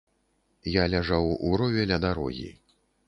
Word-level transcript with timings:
Я 0.75 0.85
ляжаў 0.93 1.29
у 1.49 1.51
рове 1.63 1.83
ля 1.93 2.01
дарогі. 2.07 2.49